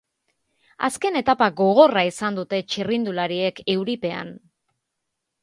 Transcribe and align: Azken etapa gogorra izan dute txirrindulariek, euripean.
Azken 0.87 1.19
etapa 1.19 1.49
gogorra 1.59 2.03
izan 2.13 2.39
dute 2.41 2.63
txirrindulariek, 2.73 3.63
euripean. 3.77 4.35